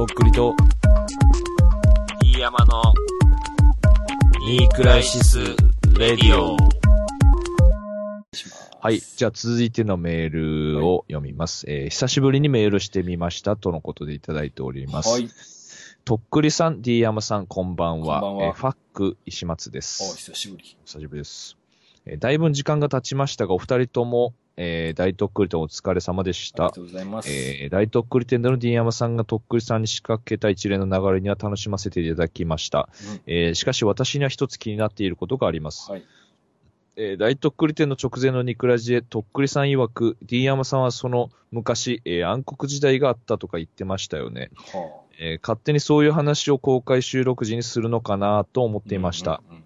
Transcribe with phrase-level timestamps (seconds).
[0.00, 0.56] とっくりと、
[2.22, 2.94] 飯山の、
[4.48, 5.38] ニークライシス・
[5.98, 6.56] レディオ。
[8.80, 9.00] はい。
[9.00, 10.30] じゃあ続いてのメー
[10.78, 11.66] ルを読みます。
[11.68, 15.10] えー久しぶりにメールしてみましたとのことでいただいております。
[15.10, 15.28] はい。
[16.06, 18.22] とっくりさん、D 山さん、こんばんは。
[18.22, 20.16] こんばんはえーファック石松でお、す。
[20.16, 20.78] 久しぶり。
[20.86, 21.58] 久しぶりです。
[22.06, 24.32] えーだいぶ時間が経ちましたが、お二人とも、
[24.62, 26.74] えー大とっくりとお疲れ様でしたありが。
[26.74, 27.30] とうございます。
[27.32, 32.90] えー大とっくり店での D 山さんがとっくりさんに仕掛けた一連の流れには楽しませていただきました。
[33.10, 35.90] うんえーしかし私には一つ気になっていることがあります。
[35.90, 36.04] はい。
[36.96, 44.50] えー大とっくり店の直前のニクラジで、とっくりさん曰く、D 山さんはその昔、えー暗黒時代があったとか言ってましたよね。
[44.74, 48.88] はえー勝手にそういう話を公開収録時にするのかなと思っあ。
[48.88, 49.40] ていました。
[49.48, 49.64] うんうん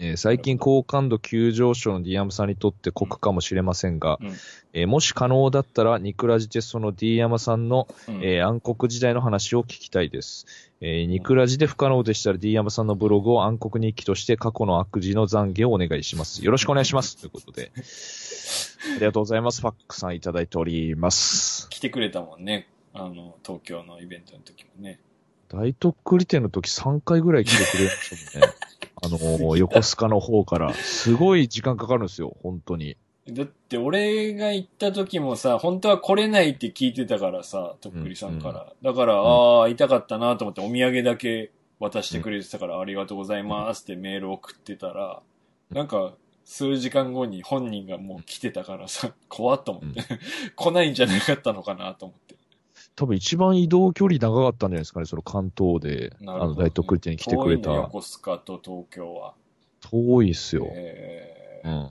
[0.00, 4.32] えー最近好感度急上昇の D 山さんにとって酷かもしれませんが、うん
[4.72, 8.14] えーもし可能だったら、ニクラジでその D 山さんの、うん。
[8.22, 10.46] えー暗黒時代の話を聞きたいです。
[10.80, 16.44] えーニクラジで不可能でしたら D 山さんのブログを暗黒日記として過去の悪事の懺悔をお願いします。
[16.44, 17.16] よろしくお願いします。
[17.20, 17.72] ということで。
[17.74, 19.60] ありがとうございます。
[19.60, 21.68] ファックさんいただいております。
[21.70, 22.68] 来てくれたもんね。
[22.94, 25.00] あの、東京のイベントの時もね。
[25.48, 28.54] 大特区利店の時3回ぐらい来てくれましたもんね。
[29.16, 30.74] あのー横須賀の方から。
[30.74, 32.96] すごい時間かかるんですよ、本当に。
[33.30, 38.72] だって俺が行った時もさ、本当は来れないって聞いてたからさ、とっくりさんから。
[38.82, 45.20] だから、んああ、会いたかったなと思ってお土産だけ渡してくれてたから、ありがとうございますってメール送ってたら、
[45.70, 50.02] なんか、数時間後に本人がもう来てたからさ、怖っと思って。
[50.56, 52.36] 来ないんじゃなかったのかなと思って。
[52.98, 57.72] 多分一番移動距離長かったんじゃないですかね、その関東で、あの、大特区利店に来てくれた。
[57.72, 59.34] 横須賀と東京は。
[59.80, 60.66] 遠いっすよ。
[60.72, 61.84] えーうん。
[61.84, 61.90] い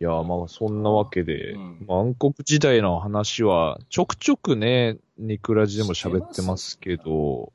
[0.00, 7.54] や、まあ、そんなわけで、うんまあ暗黒時代の話は、ちょくちょくね、ニクラジでも喋ってますけど、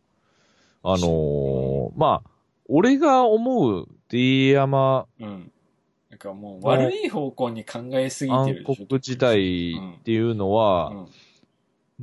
[0.82, 2.30] あのーまあ、
[2.68, 5.52] 俺が思う D 山うん。
[6.20, 8.86] かもう悪い方向に考えすぎて暗るでしょ。
[8.86, 11.08] 黒時代っていうのは、うん。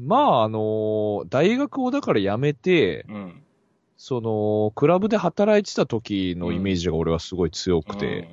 [0.09, 3.43] まあ、あのー大学をだから辞めて、うん。
[3.97, 8.29] その、クラブで働いてた時のイメージが俺はすごい強くて、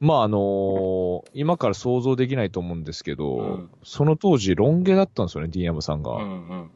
[0.00, 6.12] まああのー今から想像できないと思うんですけど、うんその当時ロン毛だったんですよね、ディヤムさんが。
[6.12, 6.22] うん。
[6.22, 6.32] うんう
[6.62, 6.70] ん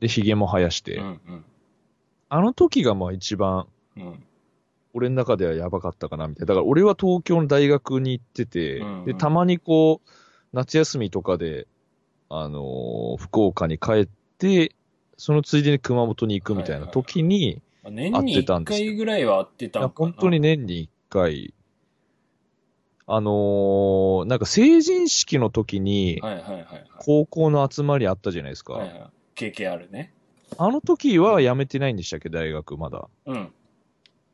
[0.00, 0.96] で、髭も生やして。
[0.96, 1.04] うん。
[1.04, 1.44] うん
[2.28, 4.24] あの時がまあ一番、うん。
[4.94, 4.98] うん。
[4.98, 6.46] 俺の中ではやばかったかな、みたいな。
[6.46, 10.10] だから俺は東京の大学に行ってて、うんうんで、たまにこう、
[10.52, 11.66] 夏休みとかで、
[12.28, 14.08] あのー福岡に帰っ
[14.38, 14.74] て、
[15.16, 19.94] そのついでに熊本に行くみたいな時に、まあ年に一回ぐらいは会ってたんかな。
[19.94, 21.52] 本当に年に一回、
[23.06, 26.22] あのーなんか成人式の時に。
[27.04, 28.74] 高校の集まりあったじゃないですか。
[28.74, 29.10] はいはい。
[29.34, 30.12] KKR ね。
[30.56, 33.08] あの時は辞めてないんでしたっけ、大学まだ。
[33.26, 33.52] うん。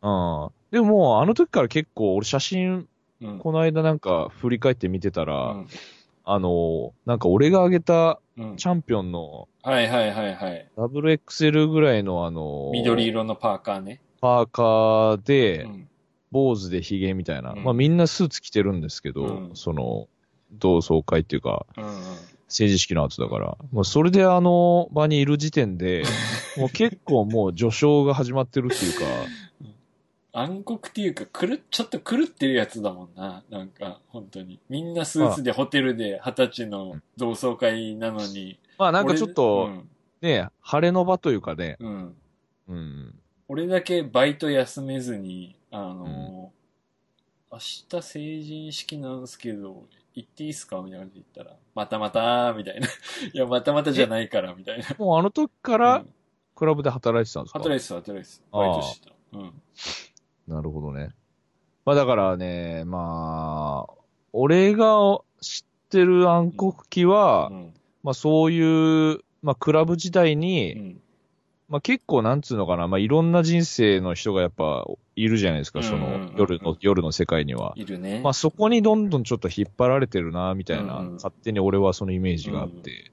[0.02, 0.50] うん。
[0.70, 2.88] でももう、あの時から結構、俺写真、
[3.20, 3.38] うん。
[3.38, 5.66] この間なんか振り返って見てたら、うん
[6.30, 8.56] あのーなんか俺が挙げたうん。
[8.56, 10.68] チャンピオンのはいはいはいはい。
[10.76, 14.00] WXL ぐらいのあのー緑色のパーカーね。
[14.20, 15.88] パーカーで、うん。
[16.30, 17.52] 坊主で髭みたいな。
[17.52, 20.06] うんまあみんなスーツ着てるんですけど、うんその、
[20.52, 21.92] 同窓会っていうか、うんうん。
[22.46, 23.56] 政治式の後だから。
[23.72, 26.02] もうそれであの場にいる時点で、
[26.58, 29.04] もう結構もう序章が始まってるっていうか、
[30.40, 33.42] 暗黒っていうか、狂っ、ちょっと狂ってるやつだもんな。
[33.50, 34.60] なんか、本当に。
[34.68, 38.58] みんなスーツでホテルで二十歳の同窓会なのに。
[38.78, 39.82] まあなんかちょっと俺
[40.20, 41.88] ね、晴れの場というかね、うん。
[41.88, 42.16] うん。
[42.68, 43.14] うん。
[43.48, 46.52] 俺だけバイト休めずに、あの、
[47.50, 52.86] 明日成人式なんすけど、行っていいっすかみたいな感じで言ったら、またまたみたいな。
[53.32, 54.84] いや、またまたじゃないから、みたいな。
[54.98, 56.14] もうあの時かうらん
[56.54, 58.58] クラブで働いてたんですか、働いてた、働いてた。
[58.58, 59.14] バイトしてた。
[59.32, 59.62] うん。
[60.48, 61.10] なるほどね。
[61.84, 63.94] まあだからね、まあ、
[64.32, 67.74] 俺が知ってる暗黒期は、うん。
[68.02, 71.00] まあそういう、まあクラブ時代に、うん。
[71.68, 74.86] まあ結構なんつうのかな、まあいろんな人生の人がやっぱ
[75.16, 77.74] いるじゃないですか、その夜の、夜の世界には。
[77.76, 78.20] いるね。
[78.22, 83.10] まあそこにどんどんちょっと引っ張られてるな、みたいな、うんうん勝手に俺はそのイメージがあって。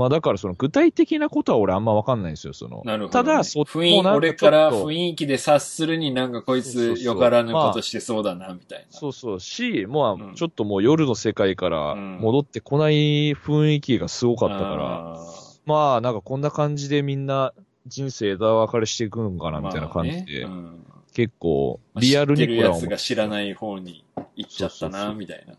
[0.00, 2.80] まあだからその具体的なことは俺あんまわかんないんですよ、その。
[2.86, 3.24] なるほど、ね。
[3.28, 8.98] ただ、そ雰囲気、俺から雰囲気で察するになんかこいつよからぬことしてそうだな、みたいな。
[8.98, 9.40] そうそう。
[9.40, 10.30] し、まうん。
[10.30, 12.16] あ、ちょっともう夜の世界からうん。
[12.18, 15.24] 戻ってこない雰囲気がすごかったから、あ
[15.66, 17.52] まあなんかこんな感じでみんな
[17.86, 20.84] 人生枝分かれしていくのかーなみたいな感じで、まあねうん。
[21.12, 24.02] 結構まあリアル知ってるやつが知らない方に
[24.36, 25.54] 行っちゃったな、みたいな。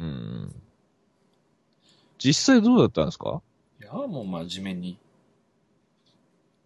[0.00, 0.54] うん。
[2.18, 3.40] 実際どうだったんですか？
[3.92, 4.98] いや、もう真面目に。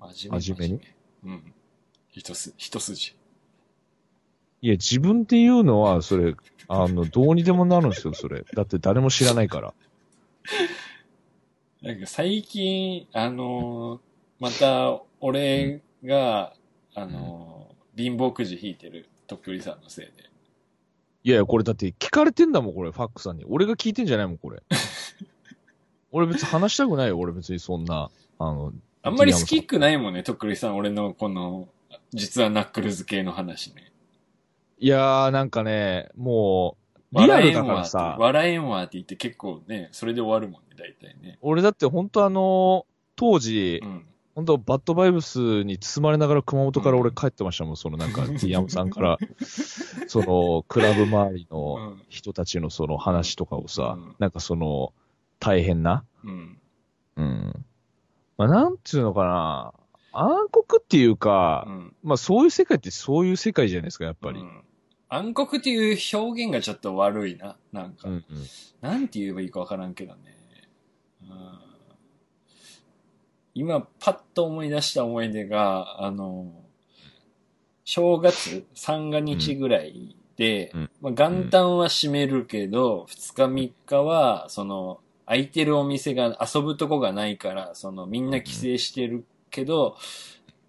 [0.01, 0.81] 真面目真面目に？
[1.25, 1.55] うん。
[2.13, 3.15] 一す、一筋。
[4.61, 6.35] いや、自分っていうのは、それ、
[6.69, 8.45] あの、どうにでもなるんですよ、それ。
[8.55, 9.75] だって誰も知らないから。
[11.83, 14.01] なんか最近、あのー
[14.41, 16.55] また、俺が、
[16.95, 20.13] あのー貧乏くじ引いてる、とっくりさんのせいで。
[21.25, 23.45] いやいや、これだって聞かれてんだもん、これ、ファックさんに。
[23.45, 24.63] 俺が聞いてんじゃないもん、これ。
[26.13, 28.73] 俺別に話したくないよ、俺別にそんな、あの、
[29.03, 30.77] あんまり好きくないもんね、とっくりさん。
[30.77, 31.69] 俺のこの、
[32.13, 33.91] 実はナックルズ系の話ね。
[34.79, 36.77] いやー、なんかね、も
[37.13, 41.39] う、リアルだからさ、笑えんわって言って結構ね、それで終わるもんね、大体ね。
[41.41, 42.87] 俺だって本当あの、
[43.17, 44.07] 当時う、ん。
[44.35, 49.19] 本当バッドバイブスに包まれながら熊本から俺帰ってましたもん、そのなんか、 ティヤムさんから、
[50.09, 52.03] その、クラブ周りうのん。
[52.09, 54.93] 人たちのその話とかをさ、うんなんかその、
[55.43, 56.59] 大変な、うん。
[57.17, 57.65] うん。
[58.39, 59.75] まあ、なんていうのかな、
[60.13, 61.97] 暗黒っていうか、うん。
[62.05, 64.41] まあそういう世界ってそういう世界じゃないですか、やっぱり。
[64.41, 64.63] うん
[65.09, 67.59] 暗黒っていう表現がちょっと悪いな。
[67.71, 68.25] なんか、うんうん。
[68.81, 70.21] なんて言えばいいかわからんけどね。
[71.23, 71.59] うん
[73.55, 76.51] 今、パッと思い出した思い出が、あの、
[77.85, 89.97] 正月三が日ぐらいで、うんまあ、元旦は閉めるけど、二日三日は、その、空いてるお店が遊ぶとこがないから、その、みんな帰省してるけど、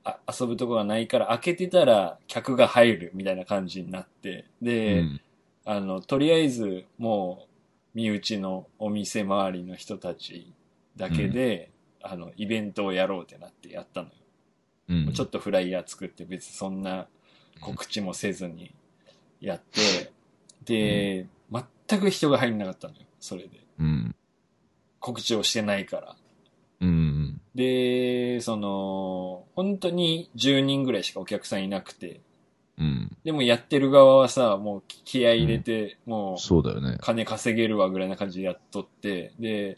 [0.04, 5.22] あ遊ぶとこがないから、開けてたら客が入るみたいな感じになって、で、うん
[5.66, 7.48] あの、とりあえず、も
[7.96, 10.52] う、身内のお店周りの人たち
[10.98, 11.72] だけで、
[12.02, 14.14] あの、イベントをやろうってなってやったのよ。
[14.90, 15.14] うん。
[15.14, 17.08] ちょっとフライヤー作って、別にそんな
[17.62, 18.74] 告知もせずに
[19.40, 20.12] やって、
[20.66, 21.28] で、
[21.88, 23.50] 全く人が入んなかったのよ、それで。
[23.80, 24.16] うん。
[25.04, 26.16] 告知をしてないから。
[26.80, 27.42] うん。
[27.56, 32.22] で、その、本当に10人ぐらいしかお客さんいなくて、
[32.78, 33.12] うん。
[33.26, 36.98] でもやってる側はさ、もう気合い入れて、もう、そうだよね。
[37.02, 39.78] 金稼げるわぐらいな感じでやっとって、で、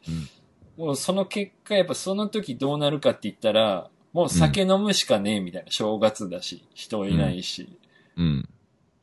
[0.78, 7.80] もうその結果、やっぱその時どうなるかって言ったら、もう酒飲むしかねえみたいな、正月だし、人いないし。
[8.16, 8.48] うん。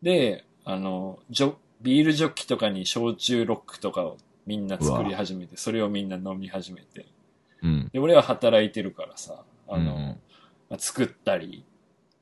[0.02, 7.06] で、あの、ジョ、ビールジョッキとかに焼酎ロックとかをみんな作り始めて、それをみんな飲み始めて。
[7.62, 7.90] うん。
[7.92, 10.20] で、俺は働いてるからさ、あの、うん
[10.68, 11.64] まあ、作ったり、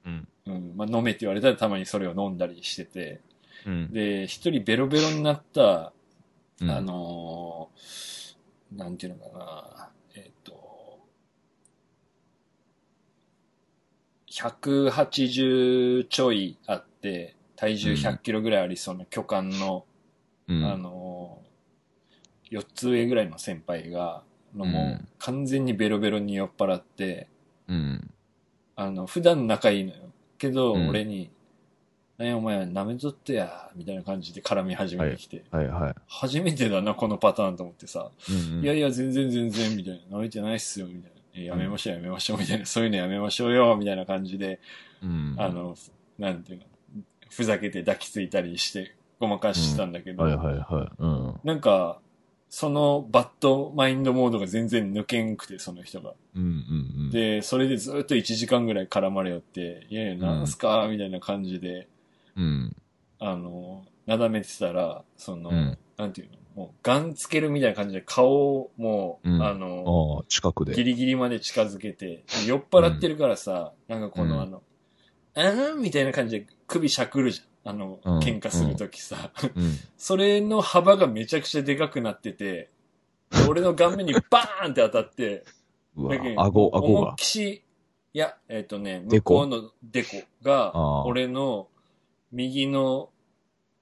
[0.05, 0.29] うん。
[0.47, 3.21] うん、まあ、飲めって言われたらたまにそれを飲んだりしてて、
[3.67, 3.93] うん。
[3.93, 5.93] で、一人ベロベロになった
[6.61, 8.37] うんあのー
[8.73, 11.01] なんていうのかな、えっ、と、
[14.31, 19.87] 180ちょいあって、体重100キロぐらいありそうな巨漢の、
[20.47, 20.65] うん。
[20.65, 21.10] あのー、
[22.51, 24.23] 4つ上ぐらいの先輩が、
[24.57, 27.29] のもううん完全にベロベロに酔っ払って、
[27.69, 28.11] うん。
[28.75, 29.97] あの、普段仲いいのよ。
[30.39, 31.31] けど、うん俺に、
[32.17, 35.95] なんやお前舐めとってや、みたいな感じで絡み始めてきて、はいはい。
[36.09, 40.19] 初めてだな、このパターンと思ってさ、うんいやいや、全然全然、みたいな。
[40.19, 41.09] 舐めてないっすよ、みたいな。
[41.35, 42.67] えやめましょう、やめましょう、みたいな。
[42.67, 44.59] そういうのやめましょうよ、みたいな感じで、
[45.03, 45.35] うん。
[45.39, 45.77] あの、
[46.19, 46.65] なんていうの、
[47.29, 50.93] ふざけて抱きついたりして、ごまかしてたんだけど、はいはいはい。
[50.99, 51.41] うん。
[51.45, 52.01] なんか、
[52.51, 56.15] そのバッドマインドモードが全然抜けんくて、その人が。
[56.35, 61.87] うんうんうん。、で、それでずっと1時間ぐらい絡まれよって、いやいや、なんすか、みたいな感じで、
[62.37, 62.77] うん。
[63.21, 70.75] あの、なだめてたら、その、うんなんていうの、もう、ガンつけるみたいな感じで顔をもう、うんあの、ああ、近くで。
[70.75, 74.63] ギリギリまで近づけて、酔っ払ってるからさ、なんかこのうんあの、
[75.35, 77.47] あーんみたいな感じで首しゃくるじゃん。
[77.65, 79.31] あの、うん喧嘩するときさ。
[79.55, 79.79] うん。
[79.97, 82.71] それの幅がめちゃくちゃでかくなってて、
[83.31, 85.45] で俺の顔面にバーンって当たって、
[85.97, 87.17] うわだけ、ど顎、顎思いっが。
[87.17, 87.63] きし、
[88.13, 89.45] いや、えっ、とね、デコ？
[89.45, 90.09] 向こうのデコ
[90.43, 91.69] が俺の
[92.33, 93.11] 右の、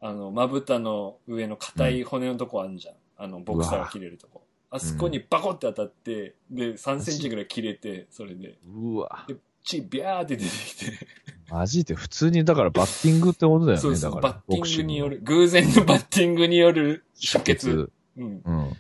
[0.01, 2.95] あの、まぶたの上の硬い骨のとこあんじゃん。
[3.17, 4.43] あの、ボクサーが切れるとこ。
[4.71, 9.27] あそこにバコって当たって、で、3センチぐらい切れて、それで、うわ。
[9.65, 11.07] 血ビャーって出てきて、
[11.51, 13.81] マジで普通に、だからバッティングってことだよね。
[13.81, 17.91] そうそう、だからバッティングによる、偶然のバッティングによる出血。
[18.17, 18.43] 出うん。
[18.45, 18.77] うん。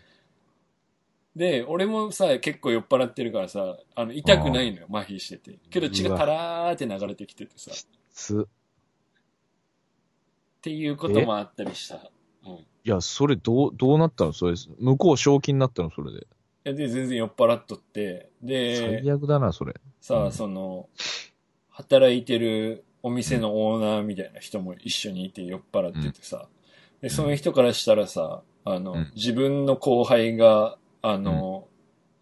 [1.36, 5.58] で、俺もさ、結構酔っ払ってるからさ、あの、痛くないのよ、麻痺してて。
[5.70, 7.74] けど血がタラーって流れてきててさ、っ
[8.12, 8.48] つ。
[10.60, 12.10] ていうこともあったりした。
[12.44, 12.52] うん。
[12.52, 14.32] いいや、それどう、どうなったの？
[14.32, 15.90] それ、向こう正気になったの？
[15.90, 16.26] それで。
[16.68, 19.74] や、で、全然酔っ払っとって、で、最悪だな、それ。
[20.00, 20.88] さあ、うんその、
[21.78, 26.48] 働いてるお店のオーナーみたいな人も一緒にいて酔っ払っててさ、
[27.00, 29.12] で、そういう人からしたらさ、あの、うん。
[29.14, 31.68] 自分の後輩が、あの、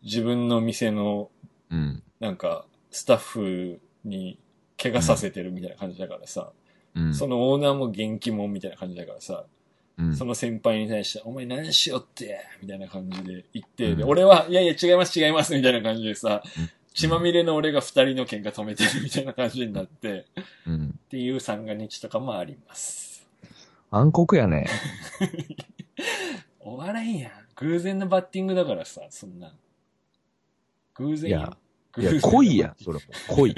[0.02, 1.30] 自分の店の、
[1.70, 2.02] うん。
[2.20, 4.38] なんか、スタッフに
[4.76, 6.52] 怪我させてるみたいな感じだからさ、
[6.94, 7.14] うん。
[7.14, 9.46] そのオーナーも元気もんみたいな感じだからさ、
[9.96, 10.14] うん。
[10.14, 14.08] その先輩に対して、お前何しよってみたいな感じで言って、でうん。
[14.10, 20.24] 俺は、いやいや違います違いますみたいな感じでさ、うん血まみれの俺が二人の喧嘩止めてるみたいな感じになって、
[20.66, 20.98] うん。
[21.06, 23.26] っていう三が日とかもあります。
[23.90, 24.66] 暗黒やね。
[26.60, 27.32] お笑いやん。
[27.56, 29.54] 偶然のバッティングだからさ、そんな。
[30.94, 31.40] 偶然やん。
[31.42, 31.56] いや
[31.92, 33.00] 偶いや、然濃いやん、それも。
[33.28, 33.54] 濃い。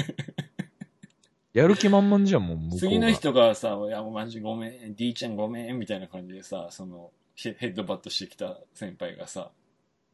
[1.52, 2.76] やる気満々じゃん、もう。
[2.76, 9.52] 次の人がさ、いや、マジごめん、D ちゃんごめん、みたいな感じでさ、その、ヘヘッドバットしてきた先輩がさ、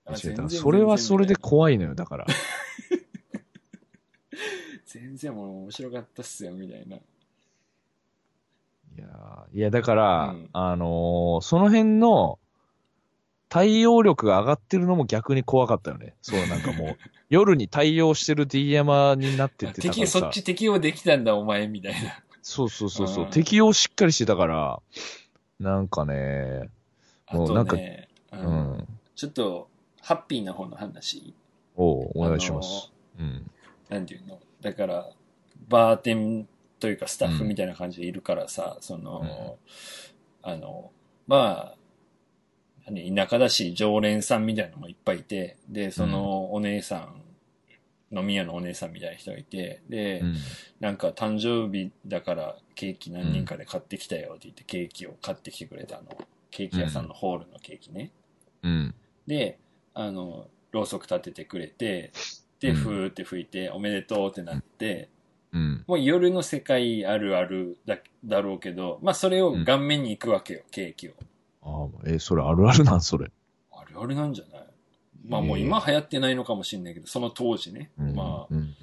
[0.04, 2.26] あ違う全然それはそれで怖いのよ、だから。
[4.86, 6.96] 全然もう面白かったっすよ、みたいな。
[6.96, 7.00] い
[8.98, 12.38] やーいや、だから、うんあのーその辺の
[13.48, 16.14] 対応力が上がってるのも逆に怖かったよね。
[16.22, 16.96] そう、なんかもう、
[17.30, 20.32] 夜に対応してる DM になってってたか敵、そっ。
[20.32, 22.24] ち適用できたんだ、お前、みたいな。
[22.42, 23.28] そうそうそうそうう。
[23.28, 24.82] ん適応しっかりしてたから、
[25.60, 26.68] なんかね、
[27.30, 28.44] もうなんかね、ううん
[28.78, 28.88] ん。
[29.14, 29.68] ちょっと、
[30.02, 31.32] ハッピーな方の話。
[31.76, 32.92] おうお願いします。
[33.20, 33.50] うん。
[33.88, 34.40] なんていうの？
[34.60, 35.10] だから、
[35.68, 36.48] バーテン
[36.80, 39.58] というかスタッフみたいな感じでいるからさ、その、
[40.42, 40.90] あの、
[41.26, 41.76] まあ、
[42.86, 47.22] 何田舎だし、常連さんみたいなのもいっぱいいて、で、そのお姉さん、
[48.14, 50.36] 飲み屋のお姉さんみたいな人がいて、で、うん。
[50.80, 56.04] なんか誕生日だからケーキ何人かで買ってきたよって言ってケーキを買ってきてくれたの。
[56.50, 58.12] ケーキ屋さんのホールのケーキね。
[58.62, 58.94] うん。
[59.26, 59.58] で、
[59.94, 62.12] あの、ろうそく立ててくれて、
[62.60, 65.08] で、うんふーって吹いて、おめでとうってなって、
[65.52, 65.84] うん。
[65.86, 71.12] もう夜の世界あるあるだだろうけど、まあそれを顔面に行くわけよ、ケーキを。
[71.62, 73.30] ああ、え、それあるあるなん、それ。
[73.70, 74.66] あるあるなんじゃない？
[75.26, 78.74] まあもう今流行ってないのかもしれないけど、その当時ね、うんまあうん。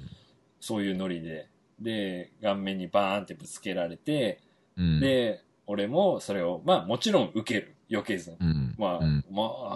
[0.60, 1.48] そういうノリで、
[1.80, 4.40] で、顔面にバーンってぶつけられて、
[4.76, 8.36] うん、で、俺もそれを、まあもちろん受ける、避けずに。
[8.40, 8.74] うん。
[8.78, 9.00] ま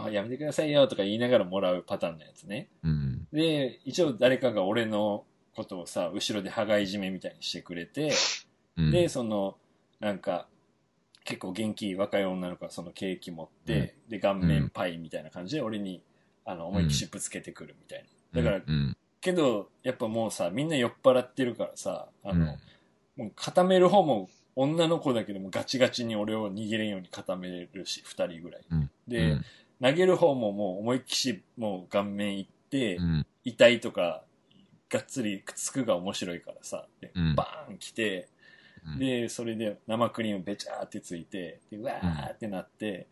[0.06, 2.68] あ、やめてくださいよとか言いながらもらうパターンのやつね。
[2.82, 3.15] うん。
[3.36, 5.24] で、一応誰かが俺の
[5.54, 8.12] ことをさ、後ろで羽交い締めみたいにしてくれて、
[8.76, 8.90] うん。
[8.90, 9.56] で、その、
[10.00, 10.48] なんか、
[11.24, 16.02] 結構元気若い女の子がそのケーキ持って、で、顔面パイみたいな感じで俺に、
[16.46, 18.42] あの、思いっきりぶつけてくるみたいな。
[18.42, 18.96] だから、うん。
[19.20, 22.46] けど、やっぱもうさ、みんな酔っ払ってるからさ、あうんの、
[23.16, 28.62] もう固める方も女の子だけどもガチガチに俺を逃げれんように固めるし、二人ぐらい。
[28.70, 29.44] うんで、うん
[29.78, 33.26] 投げる方ももう思いっきりもう顔面いって、うん。
[33.44, 34.22] 痛いとか、
[34.88, 37.34] がっつりくっつくが面白いからさ、でうん。
[37.34, 38.28] バーン来て、
[38.86, 38.98] うん。
[38.98, 43.06] で、それで生クリームべちゃーってついて、で、うわーってなって、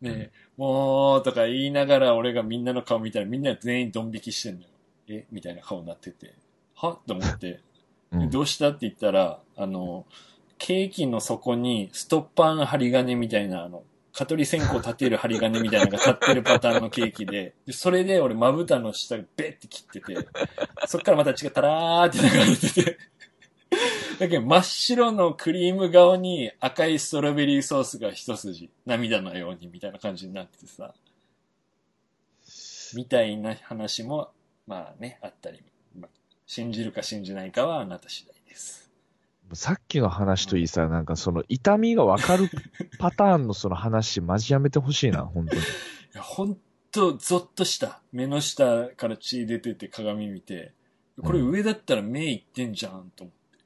[0.00, 0.30] で、うん。
[0.56, 4.68] もうとか言いながら俺がみんなの顔見たらみんな全員ドン引きしてんのよ。
[5.08, 5.26] え？
[5.30, 6.34] みたいな顔になってて、
[6.74, 7.60] はと思って、
[8.12, 8.30] うん。
[8.30, 10.04] どうしたって言ったら、あの、
[10.58, 13.82] ケーキの底にストッパーの針金みたいな、あの、
[14.16, 20.16] 蚊取り線香立てる針金みたいなのが立ってるパターンのケーキで、でそれで俺まぶたの下ベッて切ってて、
[20.86, 22.98] そっからまた血がタラーって流れてて、
[24.18, 30.94] だけど真っ白のクリーム顔に赤いストロベリーソースが一筋、涙のようにみたいな感じになっててさ、
[32.94, 34.30] みたいな話も、
[34.66, 35.62] まあね、あったり、
[36.46, 38.85] 信じるか信じないかはあなた次第です。
[39.52, 42.50] さっきの話といいさ、なんかその痛みがわかる
[42.98, 45.60] パターンのその話、マジやめてほしいな、 本当に。
[45.60, 45.64] い
[46.14, 46.56] や、ほん
[46.90, 48.00] と、ゾッとした。
[48.12, 50.72] 目の下から血出てて鏡見て、
[51.22, 53.64] これ上だったら目いってんじゃん、と思って。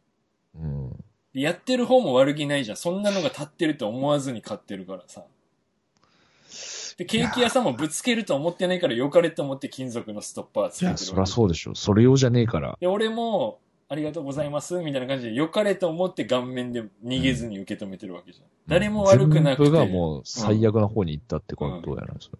[0.57, 1.05] うん。
[1.33, 2.77] でやってる方も悪気ないじゃん。
[2.77, 5.25] そんなのが立ってると思わずに買ってるからさ。
[6.99, 11.75] で、ケーキ屋さんもぶつけると思ってないから、良かれと思って金属のストッパーついや、けてるわけそりゃそうでしょ。
[11.75, 12.77] それ用じゃねえから。
[12.81, 13.61] で、俺も、
[13.91, 18.47] ありがとうございます、みたいな感じで、良かれと思って顔面で逃げずに受け止めてるわけじゃん。
[18.69, 19.65] 誰も悪くなくて。
[19.65, 22.39] 全部がもう最悪な方に行ったってことやな、それ。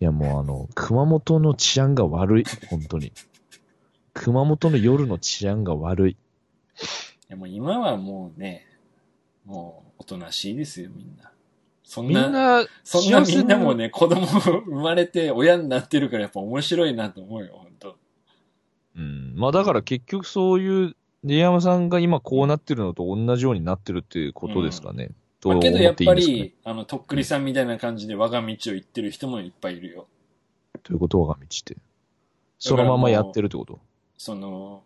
[0.00, 2.44] いや、もうあの、熊本の治安が悪い。
[2.68, 3.14] 本当に。
[4.12, 6.12] 熊本の夜の治安が悪い。
[6.12, 6.16] い
[7.28, 8.66] やもう今はもうね、
[9.46, 11.32] もうおとなしいですよ、みんな。
[11.82, 17.96] そんみんな、な、そんなみんなもね、子供生まれて親になってるからやっぱ面白いなと思うよ、本当
[18.96, 19.34] うん。
[19.36, 25.10] まあだから結局そういう、ディアマさんが今こうなってるのと同じようになってるっていうことですかね。
[25.40, 30.08] とまあ思っていいんけどやっぱね、り、あの、とっくりさんみたいな感じで我が道を行ってる人もいっぱいいるよ。
[30.82, 31.76] ということ我が道って。
[32.58, 33.78] そのままやってるってこと
[34.18, 34.82] その、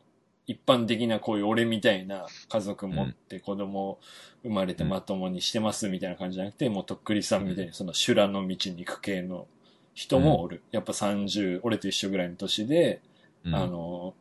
[0.46, 3.98] 一般的なこういう俺みたいな家族持って子供
[4.42, 9.46] 生まれてまともにしてますみたいな感じじゃなくて、もうとっくりさんみたいにその修羅の道に行く系の
[9.94, 10.62] 人もおる。
[10.70, 13.00] やっぱ30、俺と一緒ぐらいの年で、
[13.46, 14.14] うんあの、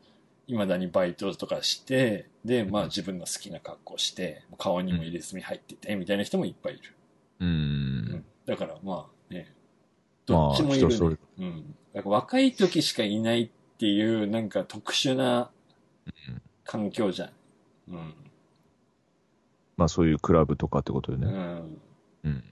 [0.47, 6.93] 未だにバイトとかして、で、まあ自分の好きな格好して、顔にも入れ墨入ってて、みたいな人もいっぱいいる。
[7.39, 7.45] う。
[7.45, 7.51] うん
[8.17, 8.25] ん。
[8.45, 9.51] だからまあね、
[10.27, 11.17] まあどっちもいる、ね。
[11.39, 11.75] うん。
[11.95, 15.49] だから若い時しかいないっていう、なんか特殊な
[16.63, 17.29] 環境じゃん。
[17.89, 18.13] うん。
[19.77, 21.31] まあそういうクラブとかってことようね。
[21.31, 21.79] ん。
[22.25, 22.43] うん。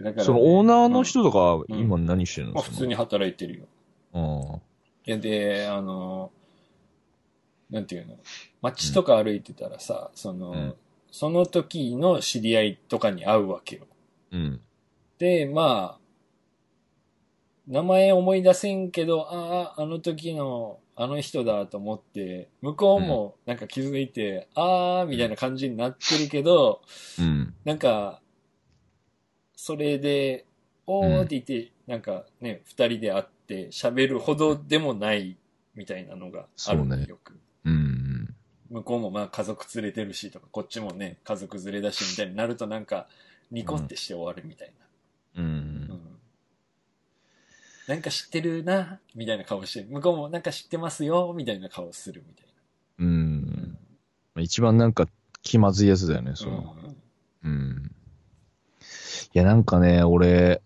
[0.00, 2.54] だからね、そのオーナーのうん人とか、うん今何してるの？
[2.54, 3.66] まあ普通に働いてるよ。
[4.14, 4.60] うん。
[5.10, 6.30] いや、で、あの、
[7.68, 8.16] なんていうの、
[8.62, 10.74] 街とか歩いてたらさ、その、うん
[11.12, 13.88] その時の知り合いとかに会うわけよ。
[14.30, 14.60] うん。
[15.18, 16.00] で、まあ、
[17.66, 26.80] 名前思い出せんけど、ああ、あの時のあの人だと思って、向こうもなんか気づいて、ああ、みたいな感じになってるけど、
[27.18, 27.54] うん。
[27.64, 28.20] なんか、
[29.56, 30.46] それで、
[30.86, 35.36] おーって言って、なんかね、二人で会って喋るほどでもない
[35.74, 37.36] みたいなのがあるねよく。
[37.64, 38.34] うん。
[38.70, 43.08] 向こうもまあ家族連れてるしとか、こっちもね、家族連れだしみたいになるとなんか、
[43.50, 44.72] ニコってして終わるみたい
[45.34, 45.42] な。
[45.42, 45.44] う。
[45.44, 46.00] うんん。
[47.88, 52.46] なんか知ってるな、みたいな顔して、向こうもなんか知ってますよ、みたいな顔するみたい
[53.00, 53.76] うん。
[54.36, 54.42] な。
[54.42, 55.08] 一番なんか
[55.42, 56.76] 気まずいやつだよね、その。
[57.42, 57.90] うんうん。
[59.32, 60.62] いや、なんかね、俺、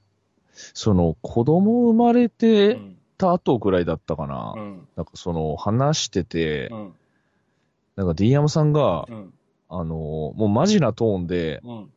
[0.55, 2.97] その、子供生まれうてん。
[3.17, 4.55] た後ぐらいだったかな。
[4.57, 4.89] うん。
[4.97, 6.93] なんかその、話してて、うん。
[7.97, 9.35] なんか D 山さんが、うん。
[9.69, 11.91] あの、もうマジなトーンで、うん。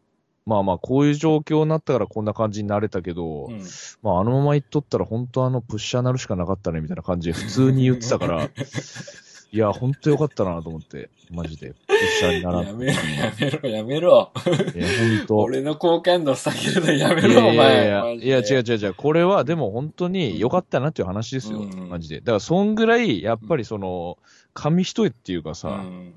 [0.45, 3.61] まあまあ、こういう状況になったからこんな感じになれたけど、うん。
[4.01, 8.49] まあ、あのまま言っとったら本当あのプッシャーなるしかなかったね、みたいな感じで普通に言ってたから、
[9.51, 11.73] いや、本当よかったなと思って、マジで。
[11.87, 12.65] プッシャーにならん。
[12.65, 14.31] やめろ、やめろ、やめろ。
[14.75, 14.87] いや、
[15.19, 15.37] 本当。
[15.37, 18.15] 俺の好感度下げるのやめいろ、おやいや前。
[18.17, 18.93] いやいや、違う違う違う。
[18.93, 21.59] これはでも本当に良かったなっていう話ですよ。
[21.59, 22.19] うんマジで。
[22.19, 24.17] だから、そんぐらい、やっぱりその、
[24.53, 26.13] 紙一重っていうかさ、うん。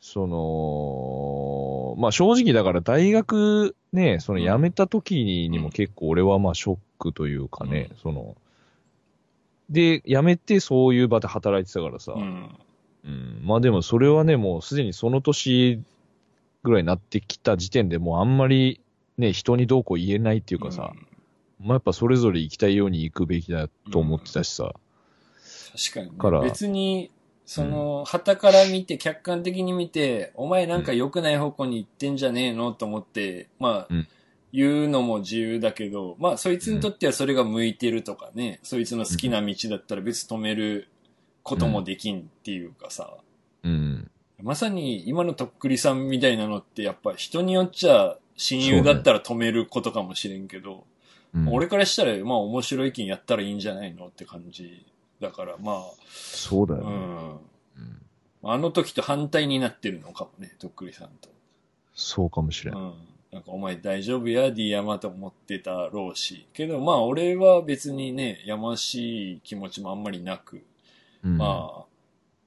[0.00, 8.36] その、まあ正直だから大学ね、その辞めた時にも結構俺はまあショックというかね、うんその、
[9.68, 12.50] で、辞めてそういう場で働いてたからさ、うん。
[13.04, 13.40] うん。
[13.44, 15.82] まあでもそれはね、もうすでにその年
[16.62, 18.80] ぐらいになってきた時点でもうあんまり
[19.18, 20.92] ね、人にどうこう言えないっていうかさ、
[21.60, 24.74] まあやっぱそれぞれ行きたいように行くべきだと思ってたしさ、
[25.72, 26.40] 確かにね、から。
[26.40, 27.10] 別に、
[27.46, 34.08] その、旗から見て、客観的に見て、お前なんか良くない方向に行ってんじゃねえのと思って、まあ、うん。
[34.52, 40.88] 言うのも自由だけど、まあ、そいつにとってはそれが向いてるとかね、そいつの好きな道だったら別に止める
[41.42, 43.16] こともできんっていうかさ、
[43.62, 44.10] うん。
[44.42, 50.84] まさに今のとっくりさんみたいなのってやっぱ人によっちゃ親友だったら止めることかもしれんけど、うん
[51.48, 54.84] 俺からしたらまあ面白い意見やったらいいんじゃないのって感じ
[55.20, 56.86] だからまあ、そうだよね。
[56.86, 57.30] うん。
[57.30, 57.40] うん
[58.42, 61.28] あの時と反対になってるのかもね、とっくりさんと。
[61.94, 62.72] そうかもしれ。
[62.72, 62.94] うんん。
[63.32, 66.46] なんかお前大丈夫や、D 山と思ってたろうし。
[66.52, 70.64] けどまあ俺は別にね、やましい気持ちもあんまりなく、
[71.24, 71.84] うんまあ、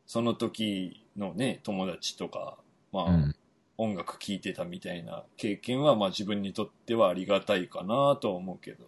[0.05, 2.57] その時のね、友達とか、
[2.91, 3.35] まあ、うん
[3.77, 8.85] 音楽聴いてたみたいな経験は、まあ自分にとってはありがたいかなとは思うけど、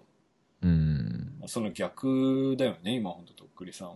[0.62, 1.38] うん。
[1.39, 3.95] まあその逆だよね、今ほんととっくりさんは。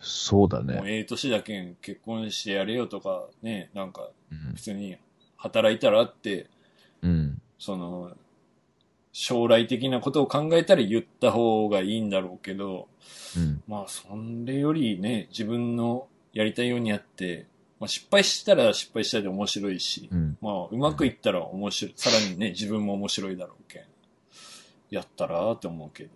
[0.00, 0.98] そうだもうね。
[0.98, 4.96] ええ年だけん結婚してやれよとか、ね、なんかうん普通に
[5.36, 6.46] 働いたらって、
[7.02, 7.42] うん。
[7.58, 8.12] その、
[9.20, 12.86] 将来的なことを考えたら言った方がいいんだろうけど、
[13.36, 13.60] うん。
[13.66, 14.06] まあそ
[14.44, 17.46] れよりね、自分のやりたいようにやって、
[17.80, 20.38] まあ失敗したら失敗したで面白いし、うん。
[20.40, 23.82] まあうまくいったら面白い、さらにね、自分も面白いだろうけん。
[24.90, 26.10] やったらって思うけど。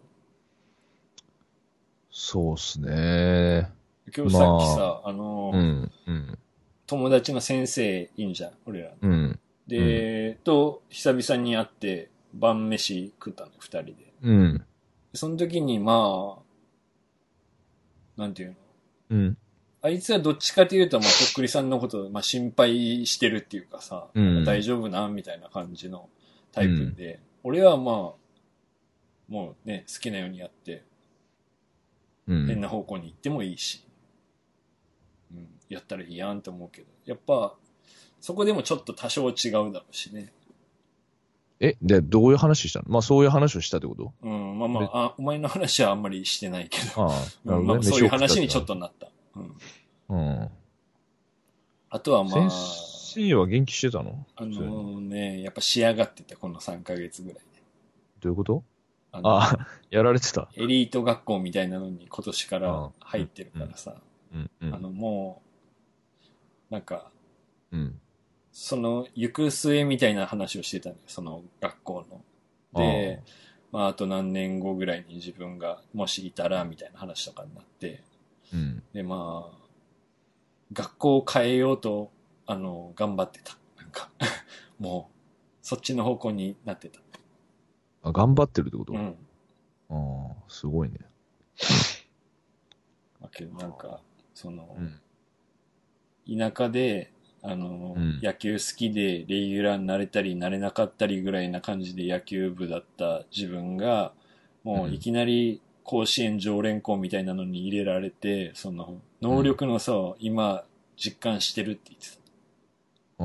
[2.12, 3.68] そうっすね。
[4.16, 5.90] 今日さっきさ、あの、うん。
[6.06, 6.38] うん。
[6.86, 8.92] 友達の先生いいんじゃん、俺ら。
[9.00, 9.40] うん。
[9.66, 13.94] で、と、久々に会って晩飯食ったの、二人で。
[14.22, 14.64] うん。
[15.14, 18.56] その時にまあ、なんていうの？
[19.10, 19.38] うん。
[19.82, 26.08] あいつはどっちかというと、まあ、とっくりさんのことを、まあ、心配してるっていうかさ、うん大丈夫なみたいな感じの
[26.52, 27.94] タイプで、俺はまあ、
[29.28, 30.84] もうね、好きなようにやって、
[32.28, 32.46] うん。
[32.46, 33.84] 変な方向に行ってもいいし、
[35.34, 37.54] うん、やったらいいやんって思うけど、やっぱ、
[38.20, 40.32] そこでもちょっと多少違うだろうしね。
[41.64, 42.86] え、で、どういう話したの？
[42.88, 44.12] まあそういう話をしたってこと？
[44.20, 47.60] うん、まあまあ、あ、お前の話はあんまりしてないけど、ああ、なるほどね。
[47.60, 49.08] うんまあ、そういう話にちょっ飯となった。
[49.36, 49.56] うん。
[50.08, 50.48] うん。
[51.88, 54.26] あとはまあ、先生は元気してたの？
[54.34, 57.62] あのね、やっぱ仕上がってて、この3ヶ月ぐらいで。
[58.18, 58.64] どういうこと？
[59.12, 60.48] あのあ、 やられてた。
[60.56, 63.94] エリート学校みたいなのに今年から入ってるからさ、
[64.34, 64.74] うん、うん。
[64.74, 65.42] あの、も
[66.70, 67.12] う、なんか、
[67.70, 68.00] うん。
[68.52, 72.22] その、行く末みたいな話をしてたんその学校の。
[72.74, 73.22] で、
[73.72, 78.02] まあ、あと何年後ぐらいに自分がもしいたら、みたいな話とかになって、
[78.52, 78.82] うん。
[78.92, 79.62] で、まあ、
[80.72, 82.10] 学校を変えようと、
[82.46, 83.56] あの、頑張ってた。
[83.80, 84.10] なんか、
[84.78, 85.16] もう、
[85.62, 87.00] そっちの方向になってた。
[88.02, 89.16] あ、頑張ってるってこと、うん。
[89.88, 90.98] ああ、すごいね。
[93.22, 94.00] だけどなんか、
[94.34, 96.38] その、うん。
[96.38, 97.12] 田舎で、
[97.42, 104.12] あの、うん野球好きで、レギュラーになれたり、なれなかったりぐらいな感じで野球部だった自分が、
[104.62, 110.64] もういきなり甲子園常連校みたいなのに入れられて、その、能力の差を今、
[110.96, 113.24] 実感してるって言ってた。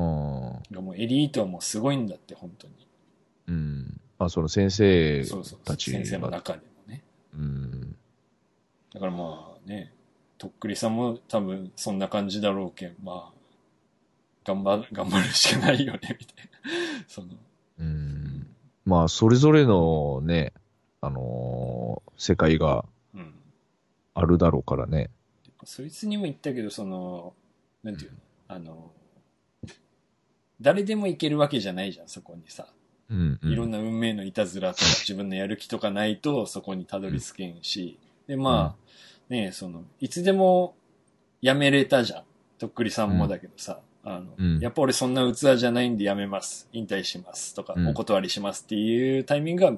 [0.78, 2.74] あ、もうエリートはもうすごいんだって、本当に。
[3.48, 4.00] うん。
[4.18, 6.38] あ、その先生そうそうたち先生のが。
[6.38, 7.02] 中でもね。
[7.34, 7.96] うん。
[8.92, 9.92] だからまあね、
[10.38, 13.37] とっくりさんも多分そんな感じだろうけん、まあ、
[14.48, 17.04] 頑張る、 頑張るしかないよね、みたいな。
[17.06, 17.28] その、
[17.78, 18.46] うん。
[18.86, 20.54] まあ、それぞれのね、
[21.00, 22.84] あのー世界が
[23.14, 23.32] うん。
[24.14, 25.10] あるだろうからね。
[25.64, 27.34] そいつにも言ったけど、その、
[27.84, 28.90] なんていうの、あの、
[30.60, 32.66] 誰でもいけるわけじゃないじゃん、そこにさ。
[33.08, 33.52] うん、うん。
[33.52, 37.98] いろんな運命のいたずらとか、自分のやる気とかないと、そこにたどり着けんし。
[38.26, 40.74] で、まあ、ねその、いつでも
[41.40, 42.24] 辞めれたじゃん。
[42.58, 43.80] とっくりさんもだけどさ、
[44.16, 46.68] あの、うんやっぱ俺そんな器じゃないんで辞めます。
[46.72, 47.54] 引退します。
[47.54, 49.72] とか、うんお断りしますっていうタイミングが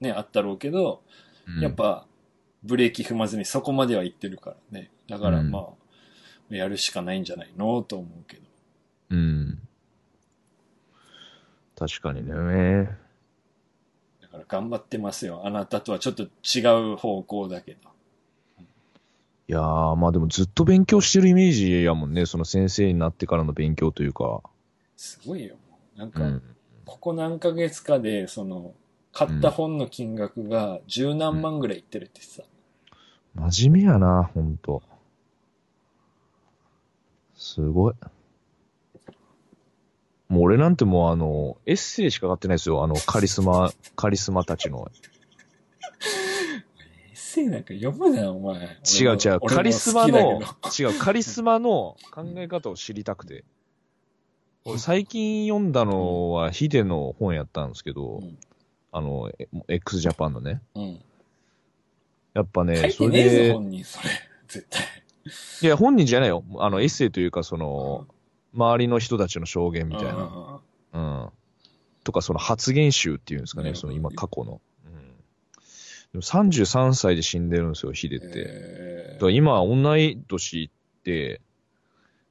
[0.00, 1.02] ね、あったろうけど、
[1.46, 2.06] うんやっ、ぱ、
[2.62, 4.90] ブレーキ踏まずにそこまでは行ってるからね。
[5.08, 8.42] だからうんまあ、やるしかないんじゃないのと思うけど。
[9.10, 9.58] うん。
[11.78, 12.90] 確かにね。
[14.20, 15.42] だから頑張ってますよ。
[15.44, 17.89] あなたとはちょっと違う方向だけど。
[19.50, 22.24] いやー、まあでもずっと勉強してるイメージやもんね。
[22.24, 24.42] その先生になってからの勉強というか。
[24.96, 25.56] すごいよ。
[25.96, 26.42] なんか、うん。
[26.84, 28.74] ここ何ヶ月かで、その、
[29.12, 32.44] 買った本の金額が十何万ぐらいいってるってさ。
[33.34, 34.84] 真面目やな、ほんと。
[37.34, 37.94] すごい。
[40.28, 42.84] もう俺なんてもうあの、エッセイしか買ってないですよ。
[42.84, 44.88] あの、カリスマ、カリスマたちの。
[47.30, 48.58] エッセイなんか読むな、お前。
[48.58, 49.40] 違う違う。
[49.40, 50.42] カリスマの
[50.78, 53.44] 違う、カリスマの考え方を知りたくて。
[54.64, 58.38] 俺最近読んだのはヒデの本やったんですけど、うん
[58.92, 60.60] あの、え x ジャパンのね。
[60.74, 61.00] うん。
[62.34, 64.10] やっぱね、それで、本人、それ。
[64.48, 64.82] 絶対。
[65.62, 66.42] いや、本人じゃないよ。
[66.58, 68.06] あの、エッセイというか、その、
[68.52, 70.12] 周りの人たちの証言みたいな。
[70.12, 70.60] な。
[70.92, 71.28] うん。
[72.02, 74.60] とか、その発言集っていうんですかね、その今過去の。
[76.14, 76.20] うん。
[76.20, 79.18] でも33歳で死んでるんですよ、ヒデって。
[79.32, 81.40] 今、同い年って、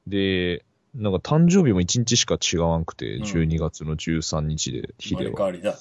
[0.06, 0.64] で、
[0.94, 5.30] なんか誕生日も1日しか違わんくて、うん12月の13日で、ヒ生まデは。
[5.30, 5.78] れ変わりだ。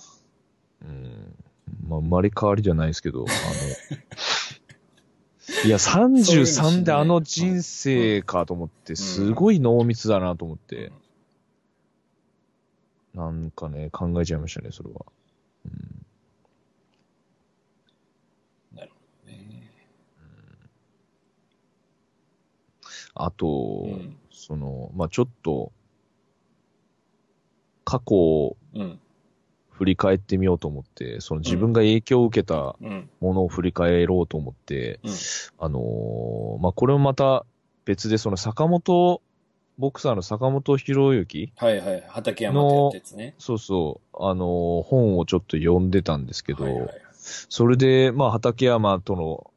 [0.83, 1.35] うん。
[1.87, 3.35] まあ、生まれ変わりじゃないですけど、あの、
[5.65, 10.91] いや、33であの人生かと思って、すごい濃密だなと思って、
[13.13, 15.05] なんかね、考えちゃいましたね、それは。
[15.65, 16.05] うん
[18.73, 18.89] ね
[23.21, 25.73] あと、うんその、まあちょっと、
[27.83, 28.99] 過去をうん。
[29.71, 33.09] 振り返ってみようと思って、その自分が影響を受けたうん。
[33.19, 35.11] ものを振り返ろうと思って、うん。
[35.59, 37.45] あのーまあこれもまた
[37.85, 39.21] 別で、その坂本、
[39.77, 42.03] ボクサーの坂本博之はいはい。
[42.07, 43.35] 畠山ってやつね。
[43.37, 49.51] そうそう、あのー本をちょっと読んでたんですけど、はいはいはいそれで、まあ畠山との、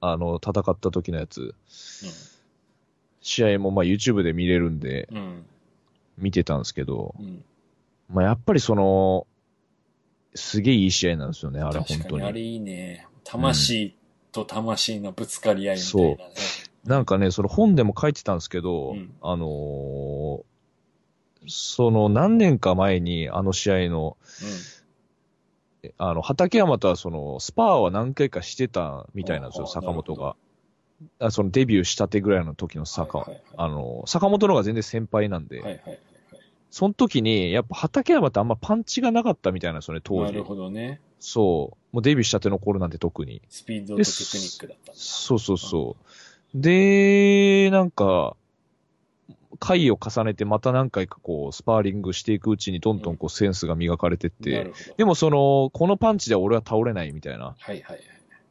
[0.00, 1.54] あの、戦った時のやつ、
[3.26, 5.18] 試合もまあ YouTube で見れるんで、うん。
[5.18, 5.44] うん。
[6.16, 7.44] 見てたんですけど、うん。
[8.08, 9.26] まあやっぱりその、
[10.36, 12.22] すげえいい試合なんですよね、あれ本当確かに。
[12.22, 12.52] あれに。
[12.52, 13.06] いいね。
[13.24, 13.96] 魂
[14.30, 16.34] と魂のぶつかり合いみたいなね。
[16.84, 20.42] なんかね、その本でも書いてたんですけど、うんあのー
[21.48, 24.16] その何年か前にあの試合の、
[25.96, 30.34] あの、畠山とはその、スパーは何回かしてたみたいなんですよ、坂本が。
[31.18, 35.98] あそのデビューしたてぐらいの時の坂、はいはいはいあの、坂本の方が全然先輩なんで、はいはいはいはい。
[36.70, 40.44] その時に、やっぱ畠山ってあんまパンチがなかったみたいなんですよね、当時なる。
[40.44, 41.00] ほどね。
[41.20, 41.96] そう。
[41.96, 43.42] もうデビューしたての頃なんて特に。
[43.48, 44.92] スピードとテクニックだった。
[44.94, 45.96] そうそうそ
[46.54, 46.60] う。
[46.60, 48.36] で、なんか、
[49.58, 54.94] 回を重ねてまた何回かこう、スパーリングしていくうちにどんどんこう、センスが磨かれてって、なるほど。
[54.96, 58.00] でもその、このパンチでは俺は倒れないみたいな、はいはいはい。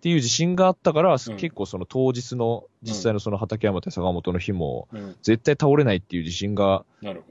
[0.06, 5.16] っていう自信があったから、うん結構その当日の、実際のその畠山対坂本の日も、うん。
[5.24, 6.86] 絶対倒れないっていう自信が。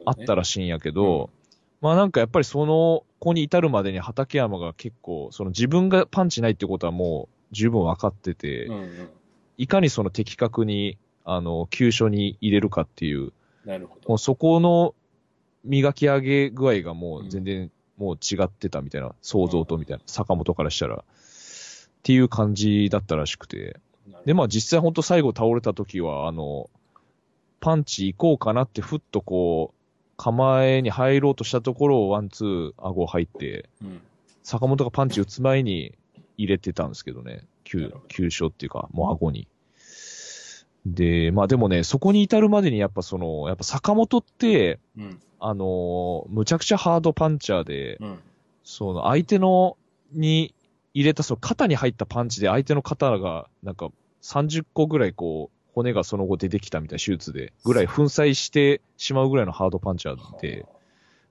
[0.04, 1.30] あったらしいんやけど、
[1.80, 8.68] まあなんかやっぱりその子に至るまでに畠山が結構、その自分がパンチないってことはもう十分分かってて。
[9.56, 13.32] いかにその的確に、あの、急所に入れるかっていう、
[13.64, 14.08] なるほど。
[14.08, 14.96] もうそこの
[15.62, 21.04] 磨き上げ具合がもう全然もう違ってたみたいな、想像とみたいな、坂本からしたら。
[22.04, 23.80] っていう感じだったらしくて。
[24.26, 26.68] で、まあ実際本当最後倒れた時は、あの、
[27.60, 34.02] パンチ行こうかなってふっとこう、構えに入ろうとしたところをワンツー顎入って、うん。
[34.42, 35.94] 坂本がパンチ打つ前に
[36.36, 37.36] 入れてたんですけどね。
[37.36, 39.48] な急急所っていうか、もう顎に。
[40.84, 45.20] で、まあでもね、そこに至るまでにやっぱその、やっぱ坂本って、うん。
[45.40, 48.18] あのーむちゃくちゃハードパンチャーで、うん。
[48.62, 49.78] その相手の、
[50.12, 50.54] に
[50.94, 53.90] 入れたその肩に入ったパンチで相手の肩がなんか
[54.22, 60.66] 30個ぐらいこう、骨がその後出てきたみたいな手術で、ぐらい粉砕してしまうぐらいのハードパンチャーで、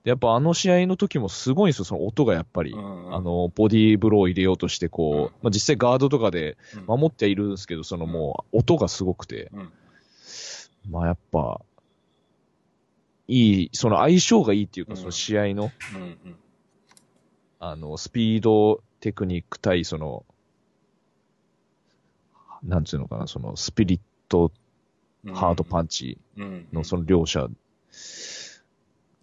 [0.04, 2.72] でやっぱあの試合の時もすごいんですよ、その音がやっぱり。
[2.72, 9.72] うんあ、の、ボディーブローを入れようとして、こう、うんまあ、実際ガードとかでうん守ってはいるんですけど、そのもう、音がすごくて、うん。
[10.90, 11.62] まあやっぱ、
[13.26, 16.02] いい、その相性がいいっていうか、うんその試合の、うん。
[16.02, 16.36] うん。
[17.58, 20.24] あの、スピード、テクニック対、その、
[22.62, 24.50] なんつうのかな、その、スピリット、
[25.34, 27.48] ハードパンチンのその両者。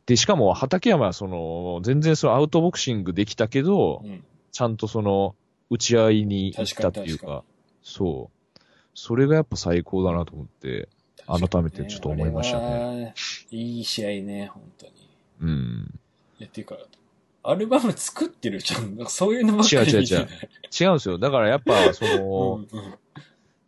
[0.05, 4.23] で、しかも、畠山はその、全然そのアウトボクシングできたけど、うん。
[4.51, 5.35] ちゃんとその、
[5.71, 7.43] 打ち合いに行ったっていう確かにか、
[7.81, 8.59] そう。
[8.93, 10.89] それがやっぱ最高だなと思って、
[11.25, 13.15] 改めてちょっと思いましたね
[13.49, 14.93] いい試合ね、本当に。
[15.41, 15.99] うん。
[16.37, 16.77] いや、っていうか、
[17.43, 18.97] アルバム作ってるじゃん。
[19.07, 20.25] そういうのばっかり違う違う見てない
[20.81, 21.17] 違うんですよ。
[21.17, 22.93] だからやっぱ、 その、うんうん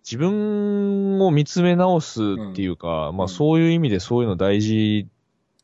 [0.06, 5.08] 自分を見つめ直すっていうか、まあそういう意味でそういうの大事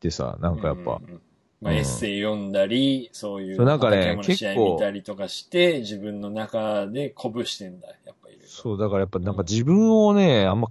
[0.00, 1.20] でさ、なんかやっぱ、うんうんうん
[1.60, 8.40] まあ、うんエッセイ読んだり、そういう、なんかね結構見たりとかして、自分の中で鼓舞してんだ、やっぱいる。
[8.46, 10.68] そう、だからやっぱなんか自分をね、あんま、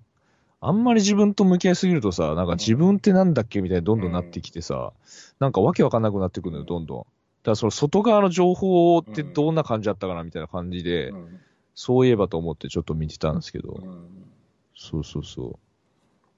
[0.61, 4.93] あんまり自分と向き合いすぎるとさ、なんか自分ってなんだっけみたいにどんどんなってきてさ、
[5.39, 7.05] なんかわけわかんなくなってくるのよ、どんどん。
[7.43, 11.39] だからその外側の情報ってどんな感じだったかなみたいな感じで、うん
[11.81, 14.07] そういえばと思ってちょっと見てたんですけど、うん
[14.75, 15.49] そうそうそう。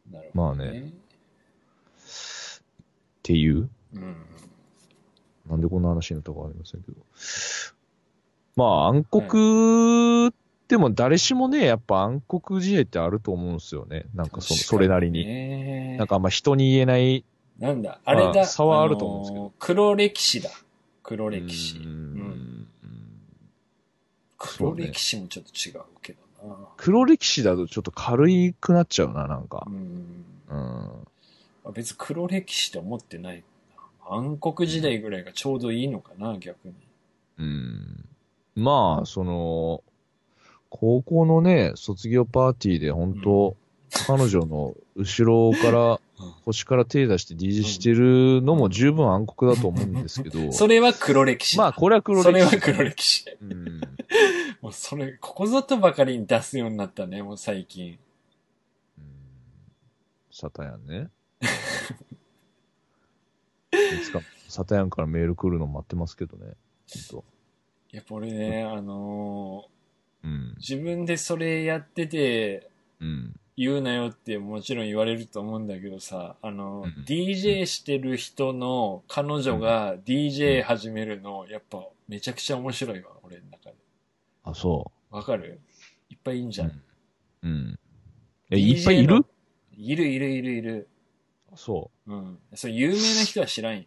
[0.10, 0.94] っなるほど、まあね。
[3.24, 4.16] ていう、うん。
[5.50, 6.98] なんでこんな話になったかわかりませんけど。
[8.56, 10.32] まあ暗黒
[10.68, 14.06] でも誰しもね、やっぱ暗黒試合ってあると思うんですよね。
[14.14, 15.26] なんかその、それなりに。
[15.26, 17.26] になんかあんま人に言えない
[17.58, 18.46] なんだ、あれまあだ。
[18.46, 20.52] 差はあると思うんですけどあのー黒歴史だ。
[21.12, 21.78] 黒歴史。
[21.78, 22.68] ううんん
[24.38, 26.56] 黒歴史もちょっと違うけどな。
[26.78, 29.70] 黒歴史だとちょっと軽くなっちゃうな、なんかう。
[29.70, 30.26] ん。
[30.50, 31.08] うん。
[31.66, 33.44] あ別に黒歴史って思ってない
[34.08, 34.16] な。
[34.16, 36.74] 暗黒時代ぐらいがちょうどいいのかな、逆に。
[37.40, 38.06] うん。
[38.56, 39.84] まあ、その、
[40.70, 43.58] 高校のね、卒業パーティーで本当、
[44.08, 46.00] 彼女の後ろから、
[46.46, 51.64] 腰から手出して DJ してるのも十分暗黒だと思うんですけど、 それは黒歴史だ。
[51.64, 52.26] まあ、これは黒歴史。
[52.26, 53.26] それは黒歴史。
[53.42, 53.82] うん。
[54.62, 57.98] もうそれ、ここぞとばかりに出すようになったね、もう最近。
[58.98, 59.06] うん
[60.32, 61.10] サタヤンね。
[63.74, 66.54] いつか、サタヤンからメール来るの待ってますけどね。
[67.12, 67.24] 本
[67.92, 69.66] やっぱ俺ね、あの
[70.24, 70.56] 当うんー。
[70.58, 72.70] 自分でそれやってて、
[73.02, 73.36] うん。
[73.58, 83.76] 言うなよってもちろん言われると思うんだけどさ、あの、うん DJ してる人の彼女が DJ 始めるの、やっぱめちゃくちゃ面白いわ、俺の中で。
[84.44, 85.60] あ、そわかる？
[86.10, 86.64] いっぱいいんじう。
[86.66, 86.68] ゃ。
[86.68, 87.54] うんん。
[87.54, 87.80] うん。
[88.52, 89.26] え、いっぱいいる？
[89.78, 90.88] いるいるいるいる。
[91.56, 92.40] そうん。
[92.56, 93.84] そう、有名な人は知らんよ。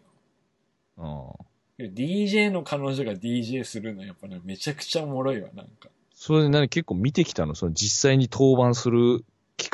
[0.98, 1.02] う。
[1.02, 1.44] ああ。
[1.78, 5.88] DJ の彼女が DJ するのやっぱね、めちゃくちゃおもろいわ、なんか。
[6.14, 7.54] それで何結構見てきたの？
[7.54, 9.24] その実際に登板する機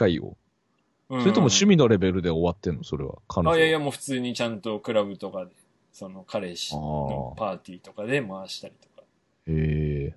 [0.08, 2.84] それとも趣味のレベルで終わってんの？
[2.84, 3.18] それは。
[3.26, 3.56] 彼女は。
[3.56, 5.50] あ、いやいや、もう普通にちゃんとクラブとかで、
[5.92, 9.02] その彼氏のあパーティーとかで回したりとか。
[9.48, 10.14] へえ。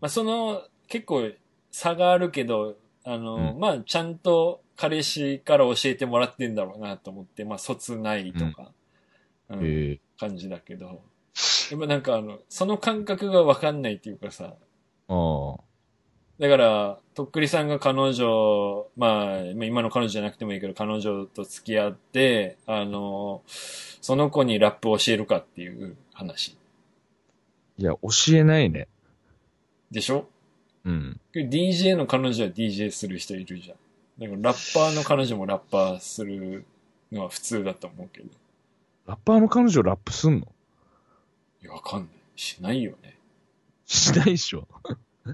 [0.00, 1.28] まあ、その、結構
[1.72, 8.70] 差があるけど、あの、うんまあ、ちゃんと彼氏から教えてもらってんだろうなと思って、まあ、卒内とか、
[9.48, 10.00] うん。
[10.20, 11.02] 感じだけど、
[11.68, 14.54] でもなんかあの、その感覚がわかんないっていうかさ、
[15.08, 15.56] ああ。
[16.42, 26.58] だから、とっくりさんが彼女、まあ、今の彼女じゃなくてもいいけど、彼女と付き合って、あの、その子にラップを教えるかっていう話。
[27.78, 28.88] いや、教えないね。
[29.92, 30.26] でしょ？
[30.84, 31.20] うん。
[31.32, 33.76] ?DJ の彼女は DJ する人いるじゃん。
[34.18, 36.64] だからラッパーの彼女もラッパーする
[37.12, 38.28] のは普通だと思うけど。
[39.06, 40.48] ラッパーの彼女ラップすんの？
[41.62, 42.08] いや、わかんない。
[42.34, 43.16] しないよね。
[43.86, 44.66] しないでしょ。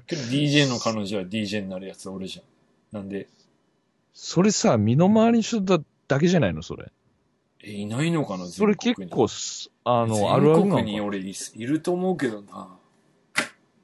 [0.06, 2.44] けど DJ の彼女は DJ になるやつおるじゃん。
[2.96, 3.28] なんで、
[4.12, 6.62] それさ、身の回りの人だだけじゃないの？
[6.62, 6.90] それ。
[7.62, 8.46] え、いないのかな？
[8.46, 11.34] それ結構す、あの、あるあるなの国に俺い
[11.66, 12.68] ると思うけどな。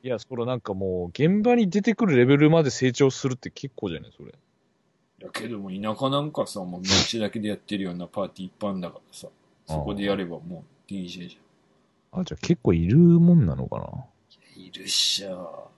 [0.03, 4.13] いや、それなんかもう、現場に出てくるレベルまで成長するって結構じゃない？
[4.17, 4.31] それ。
[4.31, 9.29] いやけども田舎なんかさ、もう身内だけでやってるようなパーティー一般だからさ、
[9.67, 11.39] そこでやればもう DJ じ
[12.13, 13.85] あ、じゃあ結構いるもんなのかな？
[13.85, 14.61] ゃん。
[14.61, 15.71] いるっしょ。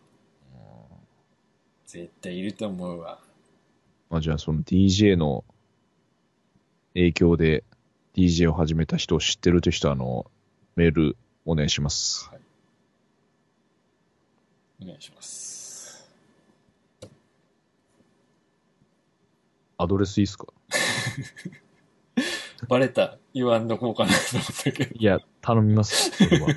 [1.87, 3.19] 絶対いると思うわ。
[4.11, 5.45] まあじゃあその DJ の
[6.95, 7.65] 影響で
[8.15, 10.31] DJ を始めた人を知ってるという人はあの、
[10.75, 12.29] メールお願いします。
[12.31, 12.41] はい。
[14.83, 16.09] お願いします。
[19.79, 20.47] アドレスいいっすか？
[22.69, 23.19] バレた。
[23.35, 24.95] 言わんどこうかなと思ったけど。
[24.99, 26.11] いや、頼みます。
[26.11, 26.49] それは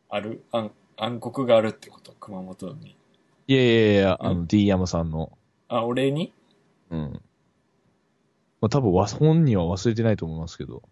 [0.08, 0.42] ある？
[0.52, 2.12] 暗暗黒があるってこと？
[2.18, 2.96] 熊本に。
[3.48, 5.36] いやいやいや、あうの、D 山さんの。
[5.68, 6.32] あ、俺に？
[6.90, 7.20] うん。
[8.60, 10.82] まあ多分わ、本人は忘れてないと思いますけど。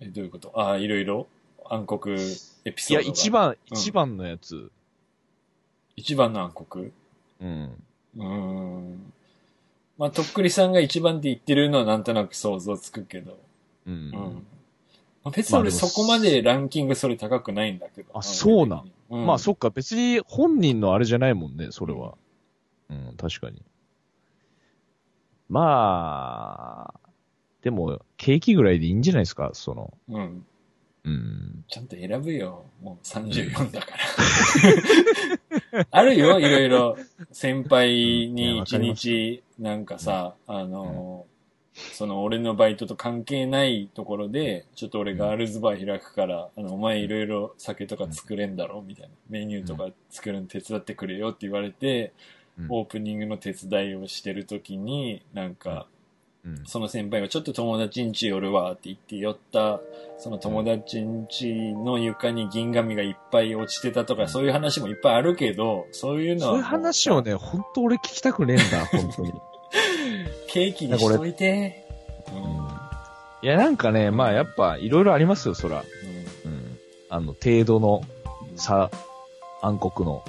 [0.00, 0.52] え、どういうこと？
[0.54, 1.26] あ、いろいろ？
[1.64, 2.32] 暗黒エピいや、
[2.74, 3.00] ソードが？
[3.02, 3.30] 一。
[3.30, 4.70] 番、うん一番のやつ。
[5.96, 6.86] 一番の暗黒？
[7.40, 7.82] うん。
[8.16, 9.12] うーん。
[9.98, 13.38] まあ、とっくりさんが一番って言ってるのはなんとなく想像つくけど。
[13.86, 13.94] うん。
[13.94, 14.12] うん。
[15.24, 18.10] まあ、別に俺そこまでランキングそれ高くないんだけど。
[18.14, 22.14] あそうなんうん、まあそっか、別に本人のあれじゃないもんね、それは。
[22.90, 23.62] うん、確かに。
[25.48, 27.00] まあ、
[27.60, 29.92] でも、ケーキぐらいでいいんじゃないですか、その。
[30.08, 30.46] うん。
[31.04, 31.64] うん。
[31.68, 32.64] ちゃんと選ぶよ。
[32.80, 33.86] もう34だか
[35.72, 35.86] ら。
[35.90, 36.96] あるよ、いろいろ。
[37.32, 41.26] 先輩に一日、なんかさ、あの、
[41.74, 49.14] その俺のバイトと関係ないところで、ちょっと俺ガールズバー開くから、あの、お前いろいろ酒とか作れんだろみたいな。
[49.30, 55.86] メニューとか作るの手伝ってくれよって言われて、うんオープニングの手伝いをしてる時に、なんか、
[56.44, 56.62] うん。
[56.66, 59.80] その先輩がちょっと友達ん家寄るわって言って寄った、
[60.18, 66.58] その友達ん家の床に銀紙がいっぱい落ちてたとか、そういう話もいっぱいあるけど、そういうのはも。
[66.58, 69.32] そういう話をね、本当俺聞きたくねえんだ、本当に。
[70.52, 71.84] ケーキにしといて。
[72.28, 73.46] うん。
[73.46, 75.84] いや、なんかね、まあやっぱ、いろいろありますよ、そら。
[76.44, 76.78] うん。
[77.08, 78.02] あの、程度の
[78.50, 78.90] うん差、
[79.62, 80.24] 暗黒の。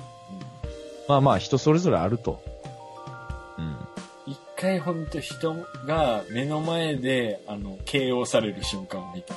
[1.08, 2.42] まあまあ、人それぞれあると。
[3.58, 3.78] うん。
[4.26, 5.56] 一回ほんと人
[5.86, 9.34] が目の前で、あの、KO される瞬間を見た。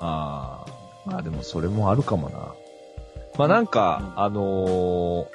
[0.00, 0.66] ああ。
[1.06, 2.54] まあでもそれもあるかもな。
[3.38, 5.26] まあなんか、うんあのー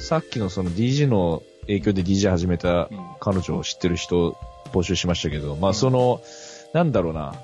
[0.00, 2.98] さっきのその DJ の影響で DJ 始めたうん。
[3.20, 4.36] 彼女を知ってる人
[4.72, 6.20] 募集しましたけど、まうんあその、
[6.72, 7.34] なんだろうな。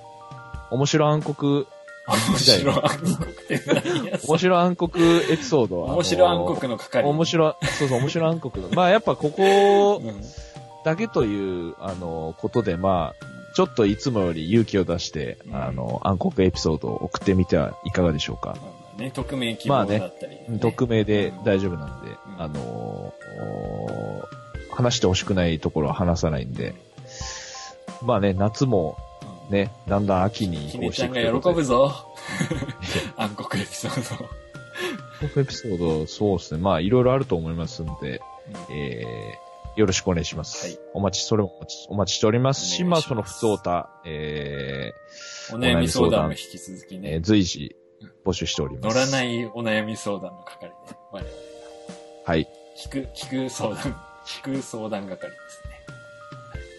[0.70, 1.66] 面白暗黒、
[2.06, 3.62] 面白暗黒って
[4.28, 4.90] 面白暗黒
[5.30, 5.94] エピソードは。
[5.94, 7.08] 面白暗黒の係。
[7.08, 8.68] 面白、そうそう、面白暗黒の。
[8.76, 10.20] まあやっぱここうん。
[10.84, 18.56] だけという、あの、ことで、まあ、ちょっといつもより勇気を出して、うんあの、暗黒エピソードを送ってみてはいかがでしょうか。
[18.96, 20.58] まあね、匿名希望だったり、ね。
[20.60, 21.44] 匿名でうん。
[21.44, 22.42] 大丈夫なんで、うん。
[22.42, 22.60] あの
[24.70, 26.74] お話してほしくないところは話さないんで、
[28.02, 28.96] まあね、夏も
[29.50, 31.48] ね、だんだん秋に移行していくといが喜うこと。
[31.50, 31.54] で。
[31.56, 31.92] ぶぞ。
[33.16, 34.26] 暗黒エピソード。
[35.22, 36.60] 僕エピソード、そうですね。
[36.60, 38.20] まあ、いろいろあると思いますんで、
[38.70, 40.66] えー、よろしくお願いします。
[40.66, 40.78] はい。
[40.92, 42.66] お待ち、それもお待ちお待ちしております。
[42.66, 44.92] し、まあ、その普通歌、え
[45.52, 47.76] お悩み相談も引き続きーえねー、随時
[48.24, 48.94] 募集しております。
[48.94, 50.74] 乗らないお悩み相談の係で、
[51.12, 51.54] 我々が
[52.24, 52.48] はい。
[52.76, 53.82] 聞く、聞く相談、
[54.26, 55.74] 聞く相談係ですね。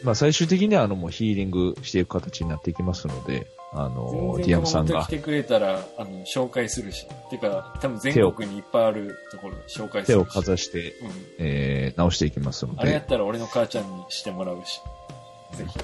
[0.03, 7.07] まあ、最終的には、あの、もうヒーリングしていく形になっていきますので、あの、ディアムさんが来てくれたら、あの、紹介するし。
[7.29, 10.07] てか、多分全国にいっぱいあるところ紹介するし。
[10.07, 11.11] 手をかざして、うん。
[11.39, 14.79] えー、直していきますので、あれやったら俺の母ちゃんにしてもらうし。
[15.57, 15.77] ぜひ。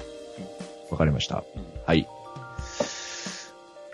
[0.90, 1.44] わかりました。
[1.54, 1.62] うん。
[1.84, 2.08] はい。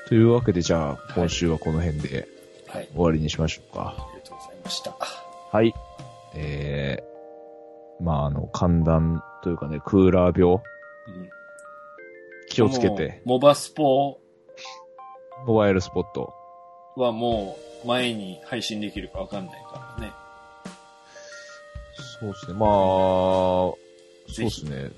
[0.08, 2.26] というわけで、じゃあ、今週はこの辺で
[2.68, 2.88] はい。
[2.94, 3.94] 終わりにしましょうか。
[3.96, 4.96] ありがとうございました。
[5.52, 5.74] はい。
[6.34, 10.62] えー、まあ、あの、寒暖というかね、クーラー病、うん。
[12.50, 14.18] 気をつけて、モバスポ
[15.46, 16.34] モバイルスポット。
[16.96, 20.12] はもう前に配信できるかわかんないからね。
[22.20, 22.54] そうですね。
[22.54, 23.76] まあ、そ
[24.38, 24.90] うですね。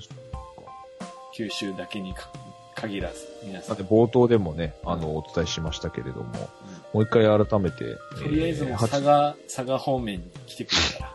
[1.34, 2.30] 九州だけにか
[2.74, 3.76] 限らず、皆さん。
[3.76, 11.12] だって冒頭でもね、あの、お伝えしましたけれども、うんもう一回改めて、とりあえずもうえー佐賀、佐賀方面に来てくれたら。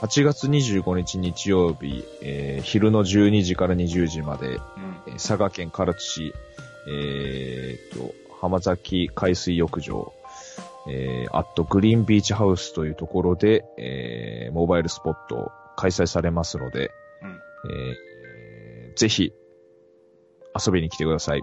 [0.00, 4.58] 8月25日日曜日、えー昼の12時から20時まで、うん。
[5.06, 6.34] えー佐賀県唐津市、
[6.88, 10.12] えーと、浜崎海水浴場、
[10.88, 16.90] えー、あとグリーンビーチハウスというところで、えーモバイルスポット開催されますので、
[17.22, 17.40] うん。
[17.70, 18.14] えー
[18.96, 19.32] ぜひ
[20.58, 21.42] 遊びに来てください。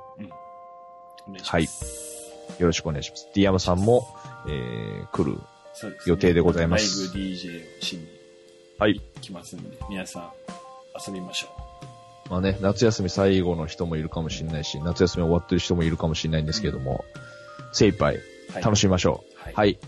[1.27, 2.31] お願いします。
[2.59, 3.29] よろしくお願いします。
[3.33, 4.07] ディアムさんも、
[4.47, 5.39] えー来る。
[6.05, 8.07] 予定でございますライブ DJ をしに
[8.77, 8.99] はい。
[9.21, 10.31] 来ますんで、皆さん
[11.07, 11.47] 遊びましょ
[12.29, 17.03] まあね、夏休み最後の人もいるかもしれないし、夏休み終わってる人もいるかもしれないんですけども、
[17.73, 18.21] 精一杯う。
[18.53, 18.63] はい。
[18.63, 19.43] 楽しみましょう。
[19.43, 19.53] はい。
[19.53, 19.79] はい。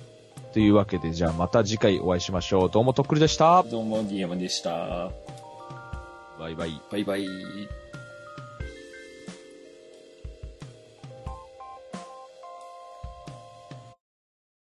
[0.53, 2.69] というわけで、じゃあまた次回お会いしましょう。
[2.69, 3.63] どうもとっくりでした。
[3.63, 5.11] どうも、ディアマでした。
[6.39, 6.82] バイバイ。
[6.91, 7.82] バイバイ。